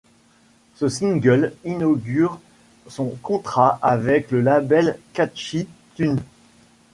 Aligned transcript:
Ce 0.77 0.89
single 0.89 1.53
inaugure 1.63 2.39
son 2.87 3.13
contrat 3.21 3.77
avec 3.83 4.31
le 4.31 4.41
label 4.41 4.97
Catchy 5.13 5.67
Tunes. 5.93 6.23